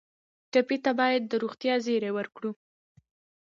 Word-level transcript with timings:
ټپي 0.51 0.77
ته 0.83 0.91
باید 0.99 1.21
د 1.27 1.33
روغتیا 1.43 1.75
زېری 1.85 2.11
ورکړو. 2.17 2.51